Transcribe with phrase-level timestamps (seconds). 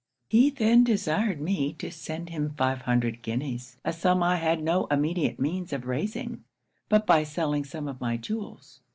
[0.29, 4.87] He then desired me to send him five hundred guineas a sum I had no
[4.87, 6.43] immediate means of raising,
[6.89, 8.79] but by selling some of my jewels.